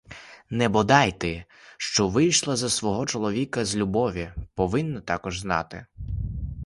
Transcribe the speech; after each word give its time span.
Це 0.59 0.69
бодай 0.69 1.11
ти, 1.19 1.45
що 1.77 2.07
вийшла 2.07 2.55
за 2.55 2.69
свого 2.69 3.05
чоловіка 3.05 3.65
з 3.65 3.75
любові, 3.75 4.31
повинна 4.55 5.01
також 5.01 5.39
знати. 5.39 5.85